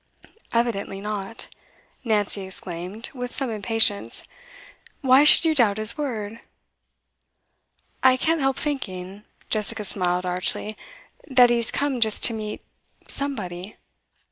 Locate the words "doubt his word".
5.53-6.39